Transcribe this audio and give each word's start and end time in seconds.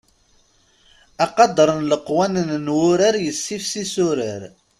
Aqader 1.25 1.69
n 1.79 1.81
leqwanen 1.91 2.49
n 2.65 2.65
wurar 2.77 3.15
yessifsis 3.25 3.93
urar. 4.07 4.41